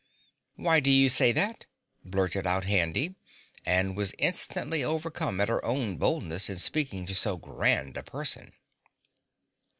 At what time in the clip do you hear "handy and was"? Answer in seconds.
2.65-4.15